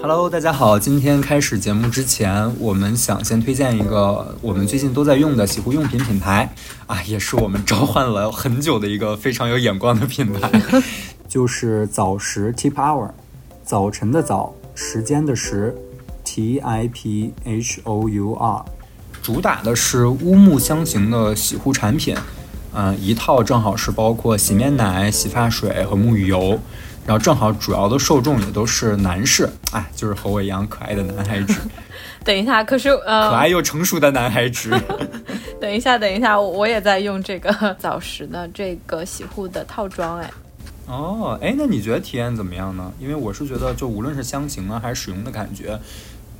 [0.00, 0.78] Hello，大家好。
[0.78, 6.48] 今天开始节目之前，我们想先推荐一个我们最近都在用的洗护用品品牌
[6.86, 10.48] 啊，也是我们召唤了很久的一个非常有眼光的品牌，
[11.28, 13.10] 就是早时 Tip Hour，
[13.64, 15.76] 早晨的早，时间的时
[16.22, 18.64] ，T I P H O U R，
[19.20, 22.16] 主打的是乌木香型的洗护产品，
[22.72, 26.60] 嗯，一套正好是包括洗面奶、洗发水和沐浴油。
[27.08, 31.58] 然后正好主要的受众也都是男士，哎，就是和我一样可爱的男孩子。
[32.22, 34.78] 等一下，可是呃，可爱又成熟的男孩子。
[35.58, 40.30] 等一下，等一下，我也在用这个 早时的这个洗护的套装，哎。
[40.86, 42.92] 哦，哎，那你觉得体验怎么样呢？
[43.00, 45.80] 因为我是觉得，就无论是香型啊，还是使用的感觉，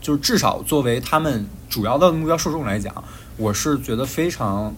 [0.03, 2.93] 就至少作为他们主要的目标受众来讲，
[3.39, 4.75] 我是觉得非常，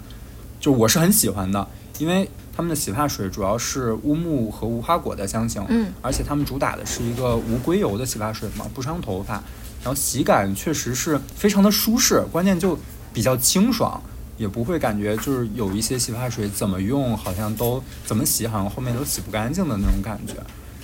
[0.60, 1.66] 就我是很喜欢的，
[1.98, 2.30] 因为。
[2.54, 9.34] 他们的洗发水主要是乌木和无花果的香型，嗯，而且他们主打的是一个无硅油的洗发水嘛，不伤头发，
[9.82, 12.78] 然后洗感确实是非常的舒适，关键就
[13.12, 14.02] 比较清爽，
[14.36, 20.34] 也不会感觉就是有一些洗发水怎么用好像都怎么洗好像后面都洗不干净的那种感觉。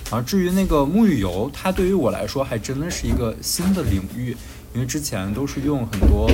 [0.09, 4.35] 然后至于那个沐浴油，它对于我来说还真的是一个新的领域，
[4.73, 6.31] 因为之前都是用很多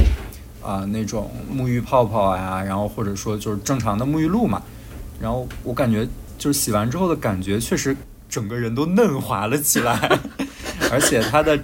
[0.61, 4.61] 啊那种沐浴泡泡呀，然后或者说就是正常的沐浴露嘛。
[5.19, 7.95] 然后我感觉就是洗完之后的感觉，确实
[8.27, 10.19] 整个人都嫩滑了起来，
[10.91, 11.55] 而且它的，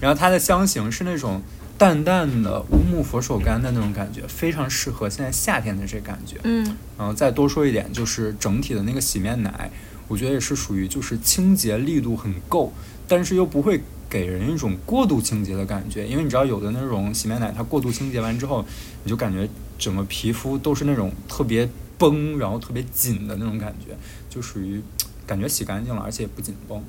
[0.00, 1.40] 然后它的香型是那种
[1.78, 6.36] 淡淡的乌木佛手柑的那种感觉，非常适合现在夏天的这感觉。
[6.44, 6.64] 嗯，
[6.98, 9.70] 然后再多说一点，就是整体的那个洗面奶，
[10.08, 12.72] 我觉得也是属于就是清洁力度很够，
[13.06, 18.64] 但是又不会给人一种过度清洁的感觉，因为你知道有的那种洗面奶，它过度清洁完之后，
[19.04, 19.48] 你就感觉
[19.78, 21.68] 整个皮肤都是那种特别。
[21.98, 23.94] 绷，然后特别紧的那种感觉，
[24.28, 24.82] 就属于
[25.26, 26.82] 感觉洗干净了，而且也不紧绷。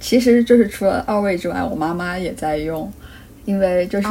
[0.00, 2.92] 其实就是除了二位之外，我妈妈也在用，
[3.44, 4.08] 因为就是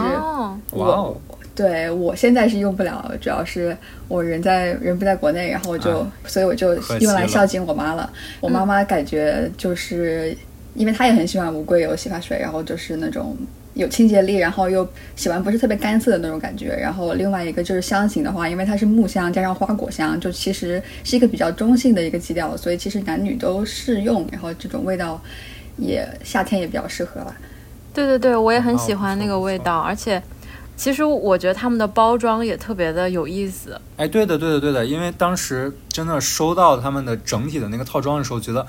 [0.72, 1.22] 我，
[1.56, 3.78] 对我现在是用不了，主要是
[4.08, 8.12] 我人在人不在国内，然后就所以我就用来孝敬我妈了。
[8.40, 10.36] 我妈妈感觉就是
[10.76, 13.38] 因为她也很喜欢无硅油洗发水，然后就是那种。
[13.74, 16.76] 有清洁力，然后又洗完不是特别干涩的那种感觉。
[16.76, 24.28] 然后另外一个就是香型的话，因为它是木香加上花果香，就其实是一个比较中性的一个基调，所以其实男女都适用。
[24.32, 25.22] 然后这种味道
[25.78, 27.36] 也夏天也比较适合吧。
[27.94, 30.22] 对对对，我也很喜欢那个味道，而且
[30.76, 33.80] 其实我觉得他们的包装也特别的有意思。
[33.98, 38.66] 哎，对的对的对的，因为当时真的收到他们的整体的那个套装的时候，觉得。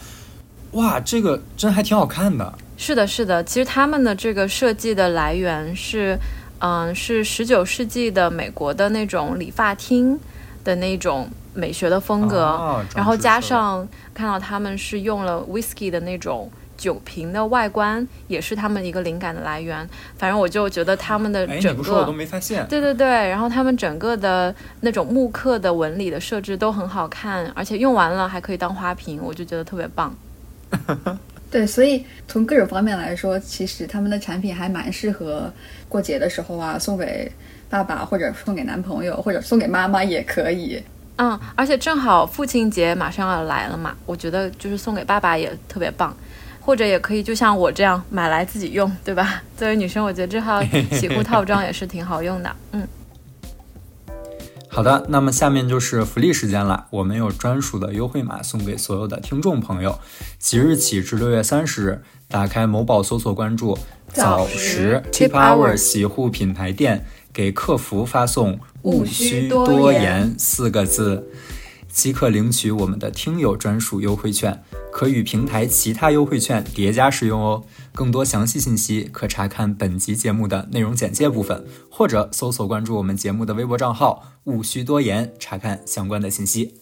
[0.73, 2.53] 哇，这个真还挺好看的。
[2.77, 3.43] 是的，是的。
[3.45, 6.19] 其实他们的这个设计的来源是，
[6.59, 10.19] 嗯，是十九世纪的美国的那种理发厅
[10.65, 19.89] 的那种美学的风格，然后加上看到他们是用了 whisky 的那种酒瓶的外观，也是他们一个灵感的来源。
[20.19, 22.67] 反正我就觉得他们的整个，我都没发现。
[22.67, 30.13] 对对对，然后他们整个的那种木刻的纹理的设置都很好看，而且用完了还可以当花瓶，我就觉得特别棒。
[31.55, 35.49] 对，所以从各种方面来说，其实他们的产品还蛮适合
[35.89, 37.31] 过节的时候啊，送给
[37.71, 40.83] 爸爸或者送给男朋友或者送给妈妈也可以。
[41.19, 46.13] 嗯，而且正好父亲节马上要来了嘛，我觉得就是送给爸爸也特别棒，
[46.61, 49.41] 或者也可以就像我这样买来自己用，对吧？
[49.57, 50.61] 作为女生，我觉得这套
[50.91, 52.51] 洗护套装也是挺好用的。
[52.73, 52.85] 嗯。
[54.75, 56.89] 好的，那么下面就是福利时间了。
[56.91, 60.01] 我们有专属的优惠码送给所有的听众朋友，
[60.41, 63.79] 即日起至六月三十日，打开某宝搜索关注
[64.13, 71.31] “早时 Tip Hour” 洗护品牌店，给客服发送“勿需多言”四个字。
[71.89, 77.65] 即可领取我们的听友专属优惠券，可与平台其他优惠券叠加使用哦。
[77.93, 86.77] 更多详细信息可查看本集节目的内容简介部分，或者搜索关注我们节目的微博账号“勿需多言”查看相关的信息。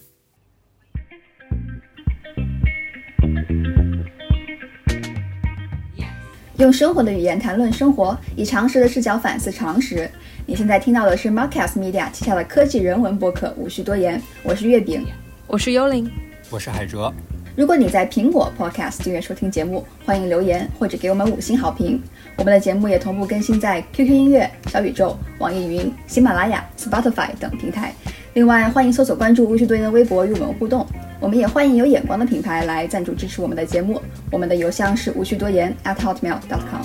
[6.59, 10.07] 用生活的语言谈论生活，以常识的视角反思常识。
[10.45, 15.03] 你现在听到的是 Marcus Media 旗下的科技人文博客《无需多言》，我是月饼，
[15.47, 16.07] 我是幽灵，
[16.51, 17.11] 我是海哲。
[17.55, 22.01] 如果你在苹果 Podcast 订阅收听节目，欢迎留言或者给我们五星好评。
[22.35, 27.93] 我们的节目也同步更新在 QQ 音乐、小宇宙、网易云、喜马拉雅、Spotify 等平台。
[28.33, 30.83] 另外，欢迎搜索关注《无需多言》的微博与我们互动。
[31.19, 34.01] 我们也欢迎有眼光的品牌来赞助支持我们的节目。
[34.31, 36.81] 我们的邮箱是无需多言 at hotmail.com。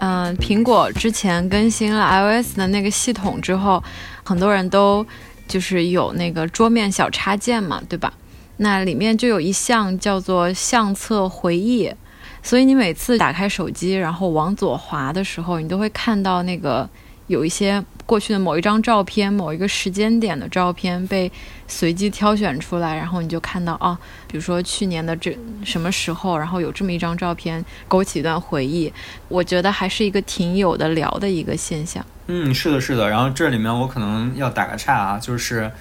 [0.00, 3.80] 嗯，苹果之前更新了 iOS 的那个系统之后，
[4.24, 5.06] 很多人都
[5.52, 8.14] 就是有那个桌面小插件嘛，对吧？
[8.56, 11.92] 那里面就有一项叫做相册回忆，
[12.42, 16.88] 所以你每次打开手机，然后往左滑的时候，你都会看到那个
[17.26, 21.32] 有一些过去的某一张照片、某一个时间点的照片被
[21.66, 23.98] 随机挑选出来，然后你就看到啊，
[24.28, 28.92] 比如说去年的这什么时候，然后有这么一张照片勾起一段回忆，
[29.28, 32.04] 我觉得还是一个挺有的聊的一个现象。
[32.26, 33.08] 嗯，是的，是的。
[33.08, 35.72] 然后这里面我可能要打个岔啊，就是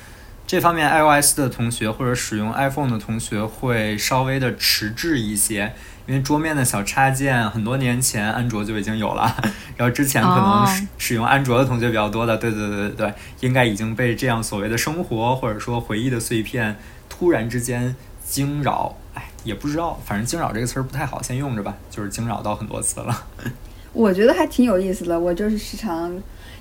[0.51, 5.73] 这方面 iOS 的同学或者使用 iPhone 的同学会稍微的迟滞一些，
[6.05, 9.33] 因为桌面的小插件很多年前安卓就已经有了，
[9.77, 10.67] 然后之前可能
[10.97, 16.75] 使用安卓的同学比较多的，对对对对对，应该已经被这样所谓的生活或者说回忆的碎片
[17.07, 17.95] 突然之间
[18.27, 23.23] 惊扰，哎，也不知道，反正惊扰这个词儿不太好，先用着吧，就是惊扰到很多次了。
[23.93, 26.13] 我觉得还挺有意思的，我就是时常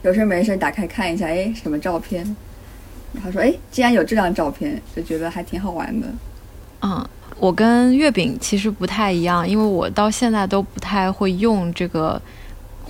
[0.03, 2.37] 有事没事打开看一下，哎，什么照片？
[3.23, 6.07] 他说，哎，既然有这张照片，就觉得还挺好玩的。
[6.83, 7.07] 嗯，
[7.39, 12.21] 我跟月饼其实不太一样，因为我到现在都不太会用这个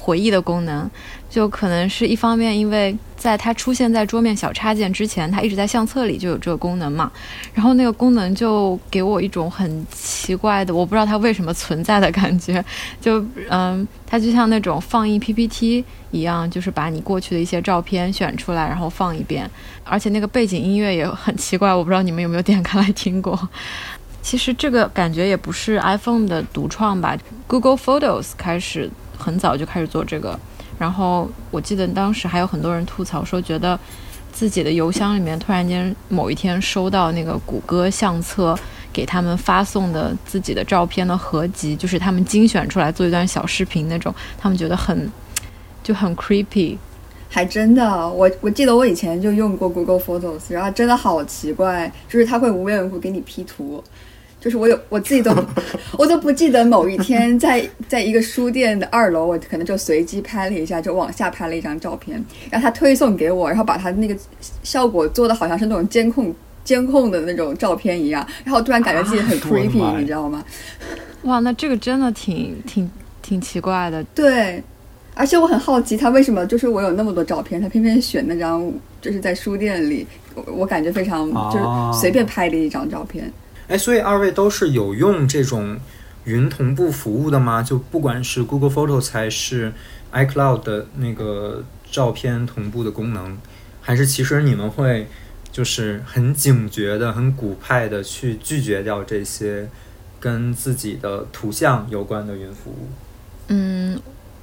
[0.00, 0.90] 回忆的功能。
[1.28, 7.08] 就可能是一方面，因为在它出现在桌面小插件之前，它一直在相册里就有这个功能嘛。
[7.54, 12.64] 然后那个功能就给我一种很奇怪的，我不知道它为什么存在的感觉。
[13.00, 19.48] 就嗯，它就像那种放映 PPT 一样，就是把你过去的一些照片选出来，然后放一遍。
[19.84, 23.48] 而且那个背景音乐也很奇怪，我不知道你们有没有点开来听过。
[24.22, 28.88] 其实这个感觉也不是 iPhone 的独创吧，Google Photos 开始
[29.18, 30.38] 很早就开始做这个。
[30.78, 33.78] 然后我记得当时还有很多人吐槽说，觉得
[34.32, 38.58] 自己的邮箱里面突然间某一天收到那个谷歌相册
[38.92, 45.10] 给他们发送的自己的照片的合集，就是他们精选出来做一段小视频那种，他们觉得很
[45.82, 46.76] 就很 creepy。
[47.28, 53.82] 还真的，我我记得我以前就用过 Google Photos，然后真的好奇怪，就是它会无缘无故给你 P 图。
[54.40, 55.30] 就是我有我自己都，
[55.98, 64.16] 我都不记得某一天在在一个书店的二楼，我可能就随机拍了一下，就往下拍了一张照片，然后他推送给我，然后把他那个
[64.62, 66.34] 效果做的好像是那种监控
[66.64, 70.42] 监控的那种照片一样，然后突然感觉自己很 creepy，你知道吗？
[71.24, 72.90] 哇，那这个真的挺挺
[73.20, 74.02] 挺奇怪的。
[74.14, 74.62] 对，
[75.14, 78.72] 而且我很好奇他为什么就是我有那么多照片，他偏偏选那张
[79.02, 83.30] 就是在书店里，我我感觉非常就是随便拍的一张照片。
[83.70, 85.78] 哎，所以二位都是有用这种
[86.24, 87.62] 云同步服务的吗？
[87.62, 89.72] 就不管是 Google Photo 还是
[90.12, 93.38] iCloud 的那个照片同步的功能，
[93.80, 95.06] 还是其实你们会
[95.52, 99.68] 就是很警觉的、很古派的去拒绝掉这些
[100.18, 102.88] 跟自己的图像有关的云服务？
[103.46, 104.00] 嗯，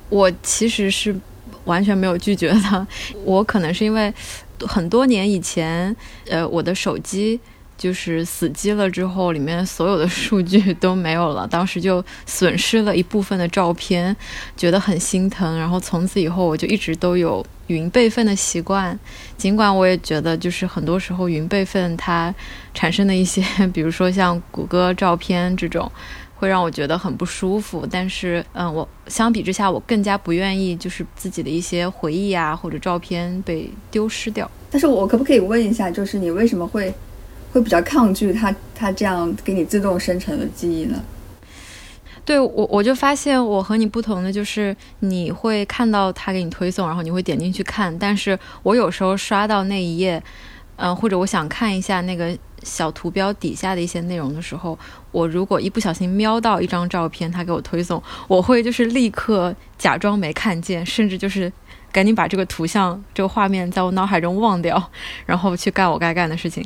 [0.07, 1.13] 我其实是
[1.65, 2.87] 完全没有拒绝的。
[3.25, 4.13] 我可能是因为
[4.61, 5.93] 很多年以前，
[6.29, 7.37] 呃，我的手机。
[7.77, 14.15] 就是死机了之后，里面所有的数据都没有了，当时就损失了一部分的照片，
[14.57, 15.57] 觉得很心疼。
[15.59, 18.97] 然后从此以后，我就一直都有云备份的习惯。
[19.37, 22.33] 尽管我也觉得，就是很多时候云备份它
[22.73, 25.91] 产生的一些， 比如说像谷歌照片这种，
[26.35, 27.87] 会让我觉得很不舒服。
[27.89, 34.49] 但是，嗯，我相比之下，我更加不愿意就是自己的一些回忆啊或者照片被丢失掉。
[34.71, 36.91] 但是我可不可以问一下，就是你为什么会？
[37.57, 41.01] 会比较抗拒它，它这样给你自动生成的记忆呢？
[42.23, 47.97] 对我，我就发现我和你不同的就是，你会看到它给你推送，然后你会点进去看。
[47.97, 50.21] 但是我有时候刷到那一页，
[50.75, 54.77] 嗯，或者我想看一下那个小图标底下的一些内容的时候，
[55.11, 61.51] 我如果一不小心瞄到一张照片，它给我推送，我会就是立刻假装没看见，甚至就是
[61.91, 64.91] 赶紧把这个图像、这个画面在我脑海中忘掉，
[65.25, 66.63] 然后去干我该干的事情。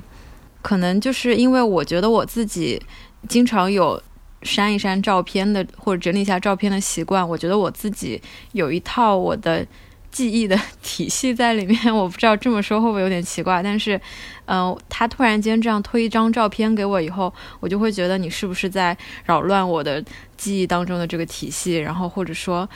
[0.62, 2.82] 可能就是因为我觉得我自己
[3.28, 4.02] 经常有
[4.44, 8.22] 删一删照片的或者整理一下照片的习惯，我觉得我自己
[8.54, 9.66] 有一套我的
[10.12, 11.96] 记忆的 体系在里面。
[11.96, 14.00] 我不知道这么说会不会有点奇怪，但是，
[14.46, 20.04] 嗯，他突然间这样推一张照片给我以后，我就会觉得你是不是在扰乱我的
[20.36, 21.78] 记忆当中的这个体系？
[21.78, 22.68] 然后或者说，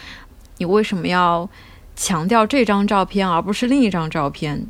[0.60, 1.50] 你为什么要
[1.96, 4.66] 强调这张照片而不是另一张照片？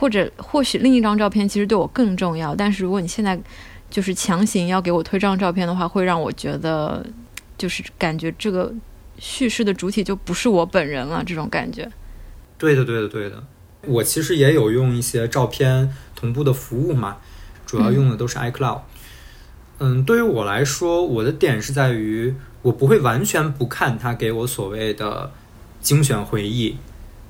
[0.00, 3.38] 或者或许另一张照片其实对我更重要，但是如果你现在
[3.90, 7.04] 就是强行要给我推这张照片的话，会让我觉得
[7.58, 8.72] 就是感觉这个
[9.18, 11.86] 叙事的主体就不是我本人了，这种感觉。
[12.56, 13.44] 对的，对的，对的。
[13.82, 17.18] 我其实也有用一些照片同步的服务嘛，
[17.66, 18.80] 主要用的都是 iCloud。
[19.80, 25.30] 嗯，对于我来说，我的点是在于我不会完全不看它给我所谓的
[25.82, 26.78] 精选回忆。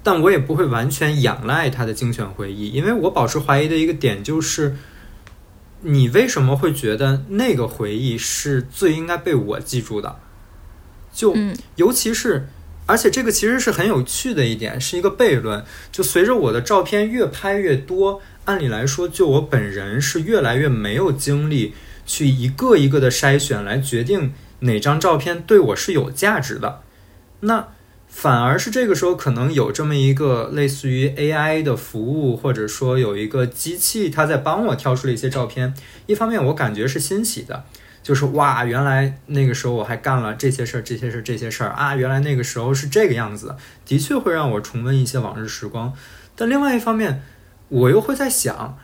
[0.03, 4.77] 但我也不会完全仰赖他的精选回忆，因为我保持怀疑的一个点就是，
[5.83, 10.19] 你为什么会觉得那个回忆是最应该被我记住的？
[11.13, 11.37] 就
[11.77, 12.49] 尤其是，
[12.87, 15.65] 而且这个其实是很有趣的一点，是一个悖论。
[15.91, 21.75] 就随着我的照片越拍越多，按理来说，就我本人是越来越没有精力
[22.07, 26.83] 去一个一个的筛选来决定哪张照片对我是有价值的。
[27.41, 27.69] 那
[28.11, 35.73] 反而是这个时候，可能有这么一个类似于 AI 的服务，或者说有一个机器，它在帮我挑出了一些照片。
[36.07, 37.65] 一方面，我感觉是欣喜的，
[38.03, 43.55] 就是哇，原来那个时候我还干了这些事儿、这些事儿、这些事儿啊，原来那个时候是这个样子，
[43.87, 45.95] 的确会让我重温一些往日时光。
[46.37, 47.23] 但另外一方面，
[47.69, 48.77] 我又会在想，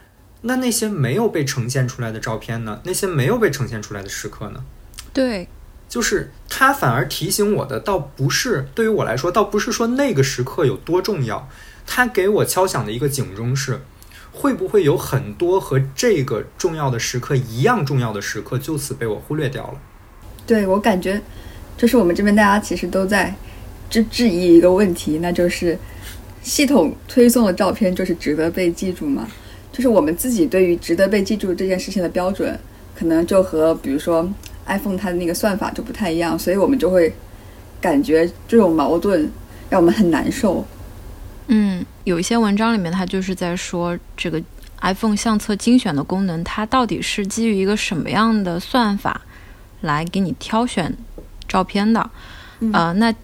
[0.42, 2.80] 那那些没有被呈现出来的照片呢？
[2.84, 4.64] 那些没有被呈现出来的时刻呢？
[5.12, 5.48] 对。
[5.88, 11.48] 就是他反而提醒我的，倒不是对于我来说，倒不是说那个时刻有多重要。
[11.86, 13.80] 他给我敲响的一个警钟是，
[14.32, 19.80] 会不会有很多和这个重要的时刻一样重要的时刻，就此被我忽略掉了？
[20.44, 21.22] 对我感觉，
[21.78, 23.32] 就是我们这边大家其实都在
[23.88, 25.78] 质质疑一个问题，那就是
[26.42, 29.28] 系统推送的照片就是值得被记住吗？
[29.72, 32.58] 就是我们自己对于值得被记住这件事情的标准，
[32.96, 34.28] 可能就和比如说。
[34.66, 37.12] iPhone 它的那个算法就不太一样，所以我们就会
[37.80, 39.30] 感觉这种矛盾
[39.70, 40.64] 让我们很难受。
[41.48, 44.42] 嗯，有一些文章里面，它就是在说这个
[44.80, 49.20] iPhone 相册精选的功能，它到底是基于一个什么样的算法
[49.80, 50.96] 来给你挑选
[51.46, 52.10] 照片的？
[52.72, 53.14] 呃，那。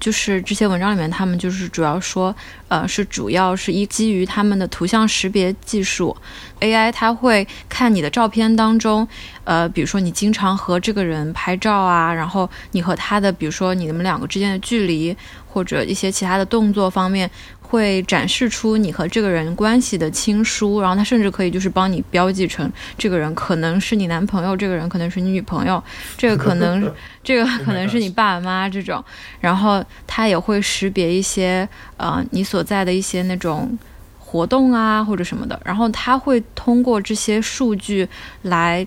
[0.00, 2.34] 就是这些文章里面，他们就是主要说，
[2.68, 6.16] 呃，是主要是依基于他们的图像识别技术
[6.60, 9.06] ，AI 它会看你的照片当中，
[9.44, 15.14] 呃，比如说你经常和这个人拍照啊，然后你和他的，比如说你们两个之间的距离，
[15.46, 17.30] 或者一些其他的动作方面。
[17.70, 25.80] 会展示出你和这个人关系的亲疏，然后他甚至可以就是帮你标记成这个人可能是你男朋友，这个人可能是你女朋友，
[26.18, 29.02] 这个可能 这个可能是你爸爸妈妈这种，
[29.40, 33.78] 然后他也会识别一些呃你所在的一些那种
[34.18, 38.08] 活动啊或者什么的，然后他会通过这些数据
[38.42, 38.84] 来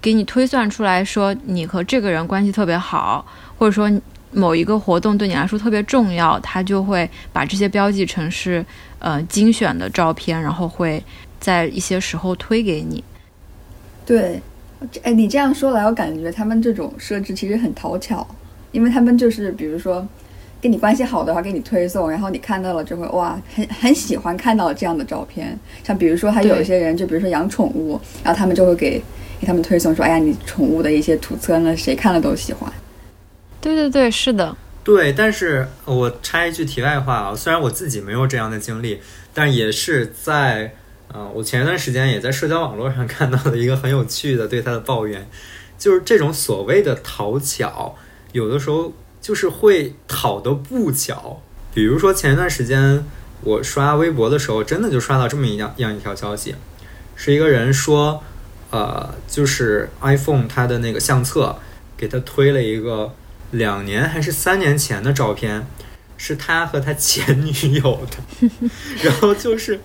[0.00, 3.26] 给你推算出来说你和这个人关系特别好，
[3.58, 3.90] 或者说。
[4.34, 8.64] 某一个活动对你来说特别重要，他就会把这些标记成是
[8.98, 11.02] 呃精选的照片，然后会
[11.38, 13.02] 在一些时候推给你。
[14.04, 14.40] 对，
[15.02, 18.26] 哎，你这样说来，我感觉他们这种设置其实很讨巧，
[18.72, 20.06] 因为他们就是比如说
[20.60, 25.58] 跟你关系好的话给你推送，然后你看到了就会哇，很很喜欢看到这样的照片。
[25.82, 29.02] 像比如说还有一些人，就比如说养宠物，然后他们就会给
[29.40, 32.72] 给他们推送说，哎呀，你宠物的一些图册呢，谁看了都喜欢。
[33.64, 34.54] 对对对，是的，
[34.84, 35.10] 对。
[35.10, 39.00] 但是我插一句题外话啊，虽然我自己没有这样的经历，
[39.32, 40.74] 但也是在
[41.08, 45.26] 呃，我前一段时间也在社交网络上看到了一个很有趣的对他的抱怨，
[45.78, 47.96] 就是这种所谓的讨巧，
[48.32, 48.92] 有的时候
[49.22, 51.40] 就是会讨的不巧。
[51.72, 53.02] 比如说前一段时间
[53.40, 56.54] 我刷微博的时候，真的就刷到这么一样样一条消息，
[57.16, 58.22] 是一个人说，
[58.70, 61.56] 呃，就是 iPhone 它的那个相册
[61.96, 63.10] 给他推了一个。
[63.54, 65.66] 两年还是三年前的照片，
[66.16, 68.48] 是他和他前女友的，
[69.02, 69.80] 然后就是，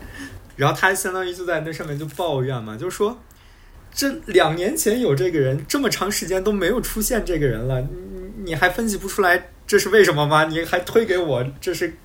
[0.56, 3.20] 然后他相当于就在那上面就抱怨嘛，就说
[3.94, 10.46] 这两年前有这个人，这么长时间都没有出现这个人了，你你还分析不出来这是为什么吗？
[10.46, 11.96] 你还推给我，这是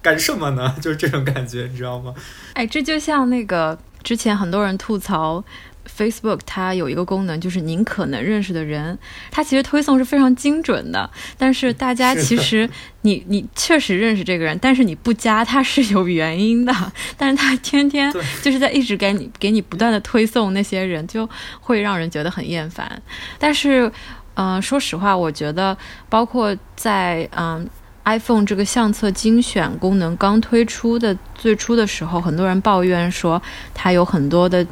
[0.00, 0.76] 干什么呢？
[0.82, 2.14] 就是这种感觉，你知道吗？
[2.54, 5.44] 哎，这就像那个之前很多人吐槽。
[5.88, 8.98] Facebook 它有一个功能，就是您可能认识的人，
[9.30, 11.10] 它其实推送是非常精准的。
[11.36, 12.68] 但是 大家其实
[13.02, 16.74] 你你确实认识这个人，但是你不加他是有原因的。
[17.16, 21.28] 但是他天天就是在一直给你给你不断的推送那些人，就
[21.60, 23.00] 会让人觉得很厌烦。
[23.38, 23.90] 但是，
[24.34, 25.76] 嗯，说实话，我觉得
[26.08, 27.68] 包括在嗯
[28.04, 33.40] iPhone 这个相册精选功能刚推出的最初的时候，很多人抱怨说
[33.74, 34.66] 它有很多的。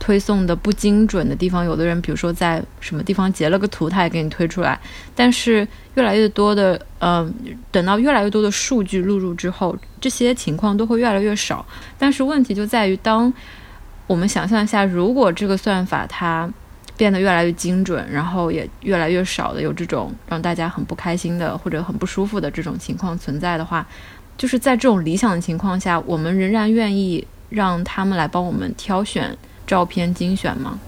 [0.00, 4.80] 推送的不精准的地方，有的人比如说在什么地方截了个图，他也给你推出来。
[5.14, 7.30] 但是越来越多的，呃，
[7.70, 11.64] 等到越来越多的数据录入之后，这些情况都会越来越少。
[11.98, 13.32] 但是问题就在于，当
[14.06, 16.50] 我们想象一下，如果这个算法它
[16.96, 23.86] 变得越来越精准，然后也越来越少的有这种让大家很不开心的或者很不舒服的这种情况存在的话，
[24.38, 29.36] 就是在这种理想的情况下，我们仍然愿意让他们来帮我们挑选。
[29.70, 30.80] 照片精选吗？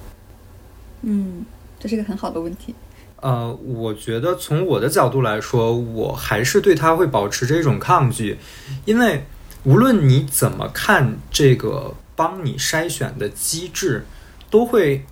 [1.02, 1.46] 嗯，
[1.78, 2.74] 这是个很好的问题。
[3.20, 8.38] 呃，我觉得从我的角度来说，我还是对它会保持这种抗拒，
[8.84, 9.24] 因为
[9.62, 14.04] 无论你怎么看这个帮你筛选的机制，
[14.50, 15.04] 都会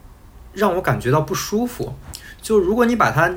[0.52, 1.94] 让我感觉到不舒服。
[2.42, 3.32] 就如果你把它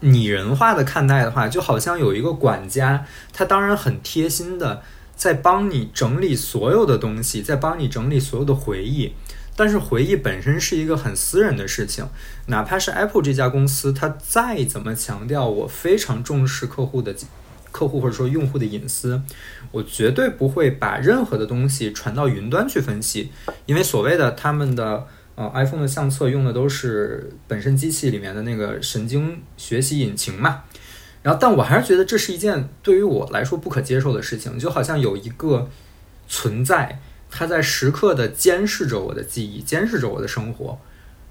[0.00, 4.82] 拟人化的看待的话，就好像有一个管家，他当然很贴心的
[5.16, 9.14] 在帮你整理所有的东西，在帮你整理所有的回忆。
[9.58, 12.08] 但是回忆本身是一个很私人的事情，
[12.46, 17.12] 哪怕是 Apple 这家公司，它再怎么强调我非常重视客户的
[17.72, 19.20] 客户或者说用户的隐私，
[19.72, 23.32] 我绝对不会把任何的东西传到云端去分析，
[23.66, 30.62] 因为所谓的他们的呃 iPhone 的相册用的都是本身机器里面的那个神经学习引擎嘛，
[31.24, 35.68] 然后但我还是觉得这是一件对于我来说不可接受的事情，就好像有一个
[36.28, 37.00] 存在。
[37.38, 40.76] 他在时刻的监视着我的记忆，监视着我的生活，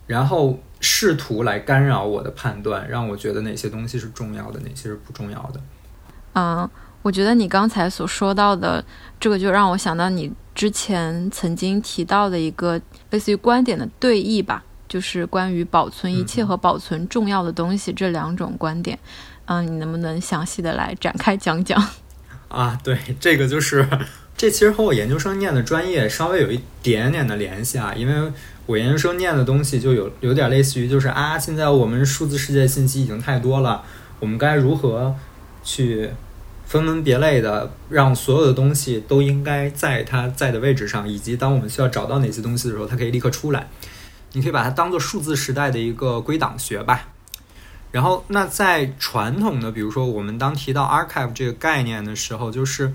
[0.05, 5.59] 然后试图来干扰我的判断，让我觉得哪些东西是重要的，哪些是不重要的。
[6.31, 6.69] 嗯，
[7.01, 8.81] 我觉得你刚才所说到的
[9.19, 18.97] 这个，就让我想到你之前曾经提到的一个类似于观点的对弈吧，就是关于保存一切和保存重要的东西这两种观点。
[19.47, 21.85] 嗯，你能不能详细的来展开讲讲？
[22.47, 23.85] 啊，对，这个就是。
[24.37, 28.31] 这其实和我研究生念的专业稍微有一点点的联系啊，因为
[28.67, 33.83] 我研究生念的东西就有有点类似于，就是啊，现在我们数字世界信息已经太多了，
[34.19, 35.15] 我们该如何
[35.63, 36.11] 去
[36.67, 43.67] 分门别类的让所有的东西都应该在它在的位置上，以及当我们需要找到哪些东西的时候，它可以立刻出来。
[44.33, 47.07] 你可以把它当做数字时代的一个归档学吧。
[47.91, 52.93] 然后，那在传统的，比如说我们当提到 archive 这个概念的时候，就是。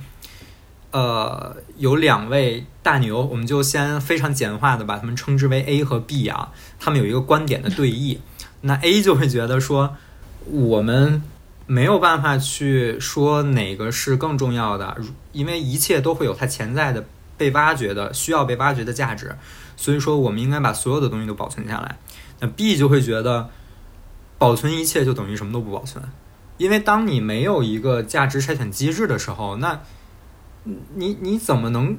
[0.92, 6.52] 呃，有两位大牛，我们就先非常简化的把他们称之为 A 和 B 啊。
[6.78, 8.18] 他们有一个观点的对弈。
[8.60, 9.96] 那 A 就会觉得说，
[10.46, 11.22] 我们
[11.66, 14.96] 没有办法去说哪个是更重要的，
[15.32, 17.04] 因为一切都会有它潜在的
[17.36, 19.34] 被挖掘的、需要被挖掘的价值。
[19.76, 21.98] 所以说，我们应该把所有的东西都保存下来。
[22.40, 23.48] 那 B 就会觉得，
[24.38, 26.04] 保存一切就等于什么都不保存，
[26.58, 29.80] 因为当你没有一个价值筛选机制的时候，那
[30.94, 31.98] 你你怎么能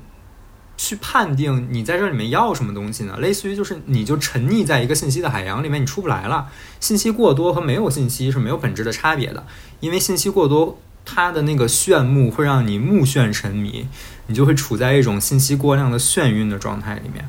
[0.76, 3.17] 去判定你在这里面要什么东西呢？
[3.19, 6.49] 类似于就是你就沉溺在一个信息的海洋里面，你出不来了。
[6.80, 9.45] 信息过多和没有信息是没有本质的差别的，
[9.82, 13.88] 因为信息过多，它的那个炫目会让你目眩沉迷，
[14.28, 17.28] 你就会处在一种信息过量的眩晕的状态里面。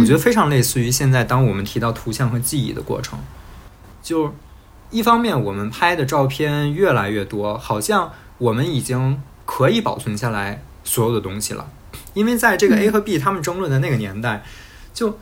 [0.00, 3.18] 我觉得非常类似于现在当我们提到图像和记忆的过程，
[4.02, 4.34] 就
[4.90, 9.22] 一方面我们拍的照片越来越多，好像我们已经。
[9.50, 11.66] 可以保存下来所有的东西了，
[12.12, 14.44] 因为在这个 A 和 B 他们争论的那个年代，
[14.92, 15.18] 就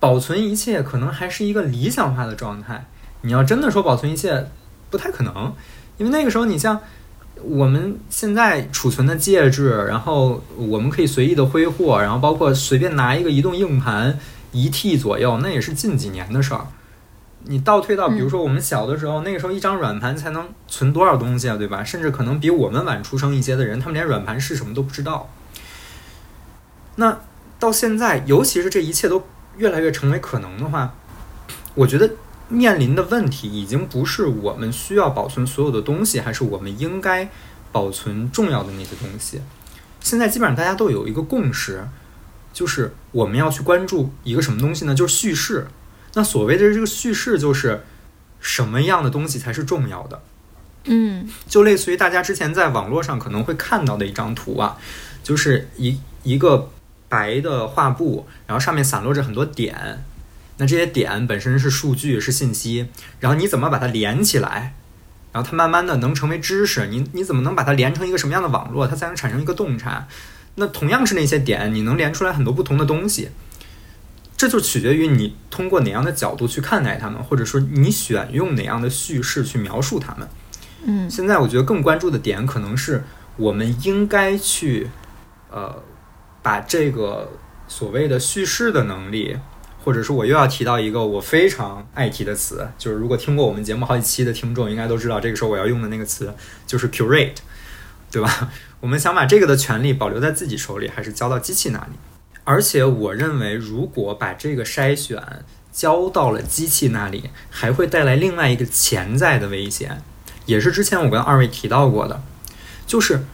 [0.00, 2.86] 保存一切可能还是一个理想化的状态。
[3.22, 4.50] 你要真的说保存一切，
[4.90, 5.54] 不太可能，
[5.96, 6.80] 因为那个时候你像
[7.36, 14.18] 我们现在储存的介质，然后我们可以随意的挥霍，然后包括随便拿一个移动硬盘
[14.50, 16.66] 一 T 左右，那也是近几年的事儿。
[17.48, 21.84] 你倒退到，比如说我们小的时候，那个时候一张软盘才能存多少东西啊，对吧？
[21.84, 25.30] 甚至可能比我们晚出生一些的人，他们连软盘是什么都不知道。
[26.96, 27.20] 那
[27.60, 29.22] 到现在，尤其是这一切都
[29.58, 30.94] 越来越成为可能的话，
[31.74, 32.10] 我觉得
[32.48, 37.30] 面临的问题已经不是我们需要保存所有的东西，还是我们应该
[37.70, 39.40] 保存重要的那些东西。
[40.00, 41.86] 现在基本上大家都有一个共识，
[42.52, 44.94] 就是我们要去关注一个什么东西呢？
[44.94, 45.68] 就是叙事。
[46.16, 47.84] 那所谓的这个叙事，就是
[48.40, 50.22] 什么样的东西才是重要的？
[50.84, 54.78] 嗯，就类似于大家之前在网络上可能会看到的一张图啊，
[55.22, 56.70] 就是一一个
[57.10, 60.02] 白的画布，然后上面散落着很多点，
[60.56, 62.88] 那这些点本身是数据是信息，
[63.20, 64.74] 然后你怎么把它连起来，
[65.32, 70.08] 然后它慢慢的能成为知识，你你怎么能把它连成一个什么样的网络，它才能产生一个洞察？
[70.54, 73.28] 那同样是那些点，你能连出来很多不同的东西。
[74.36, 80.28] 这就取决于你通过哪样的角度去看待他们，或者说你选用哪样的叙事去描述他们。
[80.84, 83.02] 嗯，现在我觉得更关注的点可能是
[83.36, 84.88] 我们应该去，
[85.50, 85.82] 呃，
[86.42, 87.32] 把这个
[87.66, 89.36] 所谓的叙事的能力，
[89.82, 96.32] 或者说我又要提到一个我非常爱提的词，就是如果听过我们节目好几期的听众应该都知道，这个时候我要用的那个词
[96.66, 97.36] 就是 curate，
[98.10, 98.52] 对吧？
[98.80, 101.92] 我们想把这个的权利保留在自己手里，还是交到机器那里？
[102.46, 105.20] 而且我认为，如果把这个筛选
[105.72, 110.00] 交到了机器那里，还会带来另外一个潜在的危险，
[110.46, 112.22] 也是之前我跟二位提到过的，
[112.86, 113.24] 就是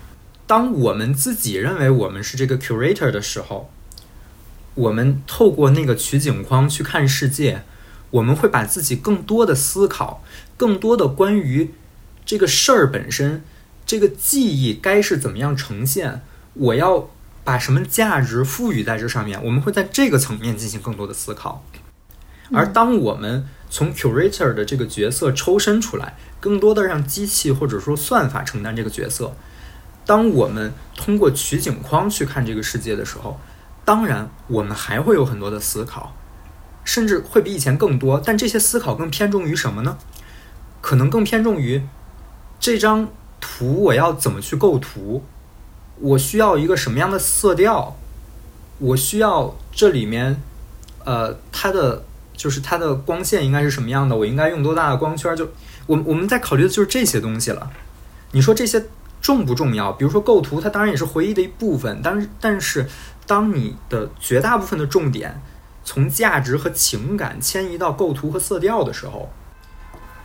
[0.47, 3.71] 当我们自己认为我们是这个 curator 的时候，
[4.75, 7.65] 我们透过那个取景框去看世界，
[8.13, 10.25] 我们会把自己更多的思考，
[10.57, 11.75] 更多的关于
[12.25, 13.45] 这个事儿本身，
[13.85, 16.23] 这个记忆该是怎么样呈现，
[16.55, 17.11] 我要。
[17.45, 19.43] 把什么价值赋予在这上面？
[19.45, 21.65] 我们会在这个层面进行更多的思考。
[22.53, 29.35] 而当我们从 curator 的这个角色抽身出来，更多的让机器或者说算法承担这个角色。
[30.05, 33.41] 当我们通过取景框去看这个世界的时候，
[33.85, 36.15] 当然我们还会有很多的思考，
[36.85, 38.21] 甚至会比以前更多。
[38.25, 39.97] 但这些思考更偏重于什么呢？
[40.81, 41.83] 可能更偏重于
[42.59, 43.09] 这张
[43.41, 45.25] 图我要怎么去构图，
[46.03, 47.97] 我需要一个什么样的色调，
[48.79, 50.43] 我需要这里面
[51.05, 52.05] 呃它的
[52.37, 55.35] 就是它的光线应该是什么样的，我应该用多大的光圈？
[55.35, 55.49] 就
[55.87, 57.71] 我我们在考虑的就是这些东西了。
[58.33, 58.85] 你说这些。
[59.23, 59.93] 重不重要？
[59.93, 62.01] 比如说构图，它当然也是回忆的一部分。
[62.03, 62.89] 但是但是，
[63.25, 65.41] 当你的绝大部分的重点
[65.85, 69.31] 从价值和情感迁移到构图和色调的时候，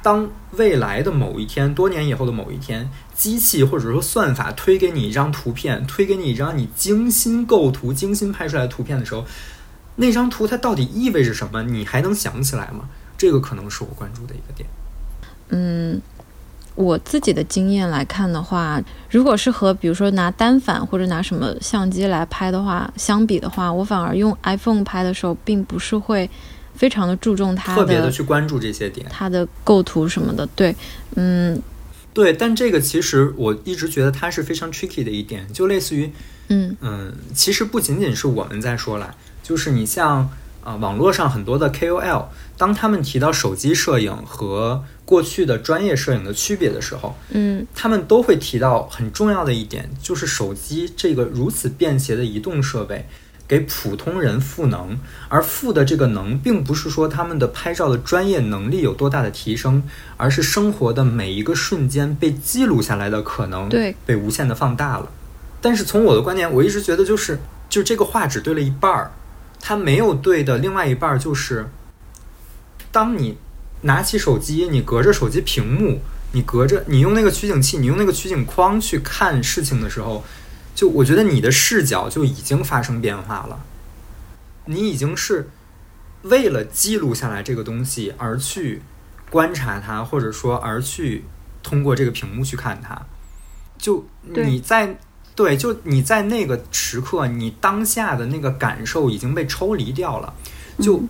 [0.08, 9.26] 当未来的某一天，多年以后的某一天，机器或者说算法推给你一张图片，推给你一张你精心构图、精心拍出来的图片的时候，
[9.98, 11.62] 那张图它到底意味着什么？
[11.64, 12.88] 你还能想起来吗？
[13.18, 14.70] 这个可能是我关注的一个点。
[15.50, 16.02] 嗯。
[16.76, 26.30] 我自己的经验来看的话，如果是和比如说拿单反或者拿什么相机来拍的话，相比的话，我反而用 iPhone 拍的时候，并不是会
[26.78, 30.48] 非常的注重它特别的去关注这些点，它的构图什么的。
[30.56, 30.76] 对，
[31.16, 31.62] 嗯，
[32.14, 36.12] 对，但这个其实我一直觉得它是非常 tricky 的一点，就类似于，
[36.50, 40.30] 嗯嗯，其实不仅仅是我们在说了，就是你像。
[40.68, 42.26] 啊，网络上很多的 KOL，
[42.58, 53.08] 当他们提到手机摄影和过去的专业摄影的区别的时候，嗯，他们都会提到很重要的一点，就是手机这个如此便携的移动设备
[53.48, 59.84] 给普通人赋能，而赋的这个能，并不是说他们的拍照的专业能力有多大的提升，
[60.18, 65.10] 而是生活的每一个瞬间被记录下来的可能，对，被无限的放大了。
[65.62, 69.12] 但是从我的观点，我一直觉得就是，就这个话只对了一半儿。
[69.60, 71.68] 它没有对的另外一半儿，就是
[72.92, 73.38] 当你
[73.82, 76.00] 拿起手机，你隔着手机屏幕，
[76.34, 80.24] 你隔着你用那个取景器，你用那个取景框去看事情的时候，
[80.78, 83.66] 就我觉得你的视角就已经发生变化了。
[84.66, 85.50] 你已经是
[86.22, 88.84] 为了记录下来这个东西而去
[89.32, 91.24] 观察它，或者说而去
[91.64, 93.02] 通过这个屏幕去看它。
[93.80, 95.00] 就你在。
[95.36, 100.34] 对，就你在那个时刻，你当下的那个感受已经被抽离掉了。
[100.80, 101.04] 就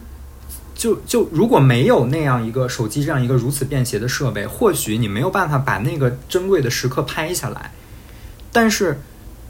[0.76, 7.72] 就就，如果没有那样一个手机这样一个如此便携的设备，或许你没有办法把那个珍贵的时刻拍下来。
[8.52, 9.00] 但是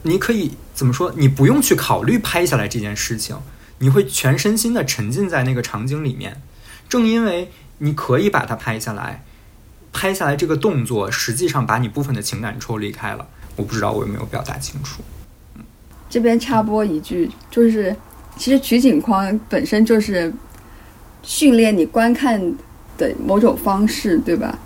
[0.03, 1.13] 你可以怎么说？
[1.15, 3.37] 你不用去考虑拍下来这件事情，
[3.79, 6.41] 你会全身心的沉浸在那个场景里面。
[6.87, 9.23] 正因为你可以把它拍下来，
[9.91, 13.27] 拍下来这个动作，实际上把你部分的情感抽离开了。
[13.55, 15.03] 我不知道我有没有表达清楚。
[16.09, 17.93] 这边插播一句，就是
[18.37, 20.33] 其实取景框本身就是
[21.21, 22.41] 训练你观看
[22.97, 24.57] 的某种方式，对吧？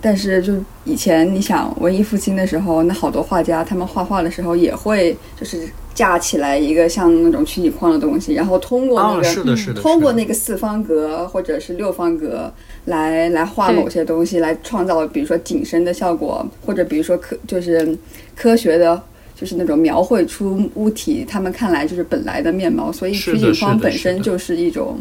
[0.00, 12.52] 但是就以前你想文艺复兴的时候，那好多画家他们画画的时候也会就是架起来一个像那种取景框的东西，然后通过那个通过那个四方格或者是六方格
[12.86, 17.96] 来来画某些东西，来创造比如说景深的效果，或者比如说科就是
[18.34, 19.00] 科学的，
[19.36, 22.90] 就是那种描绘出物体他们看来就是本来的面貌。
[22.90, 24.98] 所以取景框本身就是一种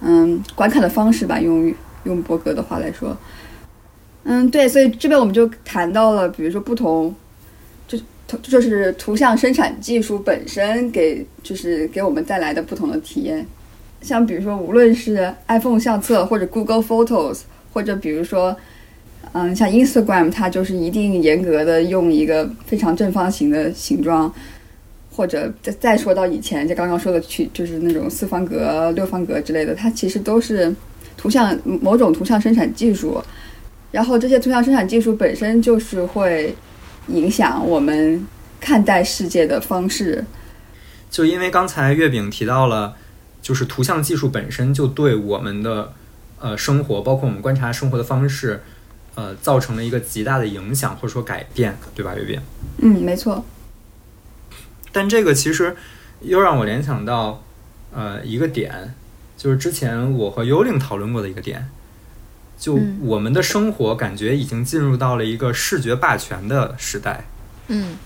[0.00, 1.72] 嗯观看的方式吧，用
[2.04, 3.16] 用伯格的话来说。
[4.30, 7.14] 嗯，对，所以这边我们就谈到了，比如说不同，
[7.86, 7.98] 就
[8.42, 13.46] 就是图像生产技术本身给就是给我们带来的不同的体验，
[14.02, 17.40] 像比如说无论是 iPhone 相册或者 Google Photos，
[17.72, 18.54] 或者比如说，
[19.32, 24.30] 嗯，像 Instagram，它就是一定严格的用一个非常正方形的形状，
[25.10, 30.76] 或者再再说到以前就刚刚说的去就是那种四方格、六方格之类的，它其实都是
[31.16, 33.18] 图像某种图像生产技术。
[33.90, 36.54] 然后这些图像生产技术本身就是会
[37.06, 38.26] 影响我们
[38.60, 40.24] 看待世界的方式。
[41.10, 42.94] 就因为刚才月饼提到了，
[43.40, 45.94] 就是图像技术本身就对我们的
[46.38, 48.62] 呃生活，包括我们观察生活的方式，
[49.14, 52.40] 呃，造成了一个极大的影响或者说改变，对吧，月饼？
[52.82, 53.42] 嗯，没错。
[54.92, 55.74] 但这个其实
[56.20, 57.42] 又让我联想到
[57.94, 58.94] 呃一个点，
[59.38, 61.70] 就是之前我和幽灵讨论过的一个点。
[62.58, 67.24] 就我们的生活感觉已经进入到了一个视觉霸权的时代。
[67.68, 67.96] 嗯，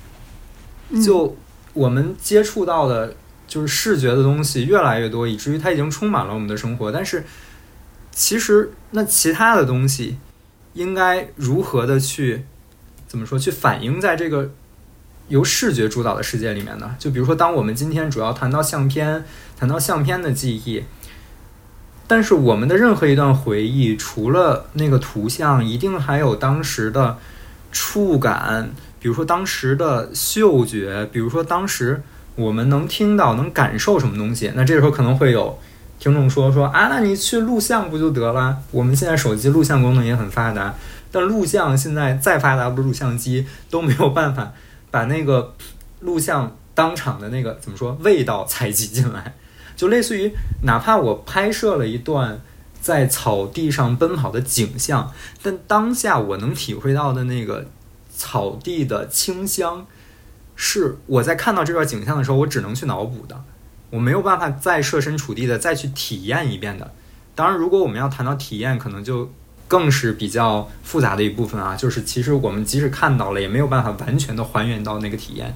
[1.02, 1.34] 就
[1.72, 3.14] 我们接触到的，
[3.48, 6.92] 就是视觉的东西越来越多，以至于它已经充满了我们的生活。
[6.92, 7.24] 但是，
[8.10, 10.18] 其实那其他的东西
[10.74, 12.44] 应该如何的去
[13.08, 13.38] 怎么说？
[13.38, 14.50] 去反映在这个
[15.28, 16.94] 由视觉主导的世界里面呢？
[16.98, 19.24] 就比如说，当我们今天主要谈到相片，
[19.58, 20.82] 谈到相片的记忆。
[22.14, 27.16] 但是我们的任何一段回忆，除了那个图像，一定还有当时的
[27.72, 28.70] 触感，
[29.00, 32.02] 比如说当时的嗅觉，比如说当时
[32.34, 34.52] 我们能听到、能感受什么东西。
[34.54, 35.58] 那这时候可能会有
[35.98, 38.58] 听众说说啊，那你去录像不就得了？
[38.72, 40.74] 我们现在手机录像功能也很发达，
[41.10, 44.52] 但录像现在再发达的录像机都没有办法
[44.90, 45.54] 把那个
[46.00, 49.32] 录像当场的那个怎么说味道采集进来。
[49.76, 50.32] 就类似于，
[50.62, 52.40] 哪怕我拍摄了一段
[52.80, 57.66] 在草地上奔跑的景象，但当下我能体会到的那个
[58.14, 59.86] 草地的清香，
[60.56, 63.42] 是我在看到这段景象的时候，我只能去脑补的，
[63.90, 66.92] 我没有办法再设身处地的再去体验一遍的。
[67.34, 69.30] 当然，如果我们要谈到体验，可能就
[69.68, 71.74] 更是比较复杂的一部分啊。
[71.74, 75.54] 就是其实我们即使看到了，也没有办法完全的还原到那个体验，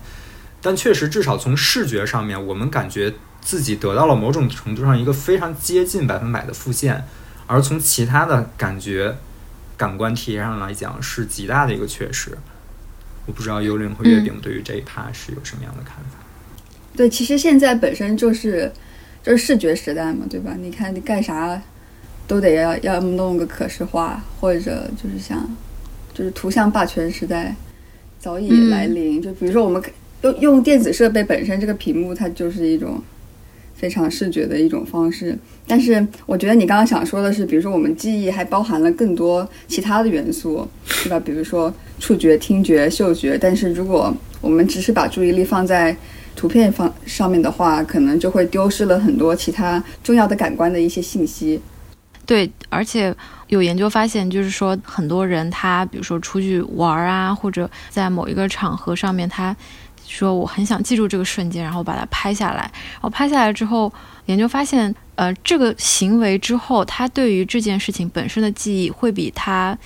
[0.62, 3.14] 但确实至少从视觉上面，我们感觉。
[3.40, 7.05] 自己得到了某种程度上一个非常接近百分百的复现，
[7.46, 9.16] 而从其他的感觉、
[9.77, 12.37] 感官体验上来讲，是极大的一个缺失。
[13.27, 16.18] 我不知道幽灵和月饼对于这一趴是有什么样的看法？
[16.96, 18.72] 对，其实现在本身就是
[19.22, 20.55] 就是视觉时代嘛，对吧？
[20.59, 21.61] 你看你干啥
[22.27, 25.49] 都得要要弄个可视化，或者就是像
[26.12, 27.55] 就是图像霸权时代
[28.18, 29.22] 早已来临。
[29.22, 29.81] 就比如说我们
[30.22, 33.01] 用用电子设备本身，这个屏幕它就是一种。
[33.76, 35.36] 非常视觉的一种方式，
[35.66, 40.66] 但是我觉得你刚刚想说的是，比如说我们记忆还包含了更多其他的元素，
[41.04, 41.20] 对吧？
[41.20, 43.36] 比如说触觉、听觉、嗅觉。
[43.36, 45.94] 但是如果我们只是把注意力放在
[46.34, 51.60] 图片方上面的话，可能就会丢失了很多其他重要的感官的一些信息。
[52.24, 53.14] 对，而且
[53.48, 59.54] 有研究发现，就是说很多人他比如说出去玩啊，或者在某一个场合上面，他。
[60.07, 62.62] 说我很想记住这个瞬间，然后把它拍下来。
[62.95, 63.92] 然后拍下来之后，
[64.27, 69.77] 研究发现，呃，这个行为之后，他对于这件事情本身的记忆会比他，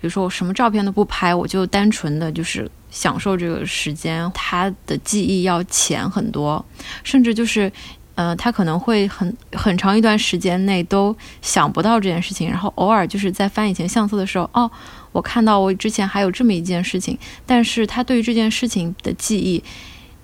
[0.00, 6.64] 比如说我什么照片都不拍，我就单纯的就是享受这个时间，他的记忆要浅很多，
[7.04, 7.70] 甚至就是。
[8.18, 14.68] 呃，他可能会很很长一段时间内都想不到这件事情，然后偶尔就是在翻以前相册的时候，哦，
[15.12, 19.62] 我看到我之前还有这么一件事情，但是他对于这件事情的记忆，